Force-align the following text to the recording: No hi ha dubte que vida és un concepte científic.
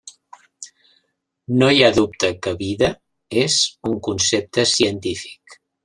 No 1.59 1.69
hi 1.75 1.83
ha 1.83 1.91
dubte 1.99 2.33
que 2.47 2.55
vida 2.63 2.91
és 3.45 3.61
un 3.93 4.01
concepte 4.11 4.69
científic. 4.77 5.61